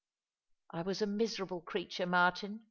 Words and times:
""I 0.71 0.81
was 0.81 1.03
a 1.03 1.05
miserable 1.05 1.61
creatnre, 1.61 2.07
Martin. 2.07 2.59